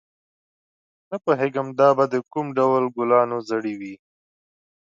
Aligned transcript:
نه 1.09 1.17
پوهېږم 1.23 1.67
دا 1.79 1.89
به 1.97 2.05
د 2.13 2.15
کوم 2.31 2.47
ډول 2.57 2.83
ګلانو 2.95 3.37
زړي 3.49 3.73
وي. 3.79 3.95